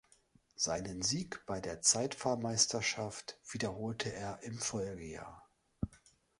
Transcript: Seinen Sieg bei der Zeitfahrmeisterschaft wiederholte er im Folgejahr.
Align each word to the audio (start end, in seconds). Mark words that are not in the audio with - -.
Seinen 0.55 1.03
Sieg 1.03 1.45
bei 1.45 1.61
der 1.61 1.83
Zeitfahrmeisterschaft 1.83 3.39
wiederholte 3.51 4.11
er 4.11 4.41
im 4.41 4.57
Folgejahr. 4.57 5.47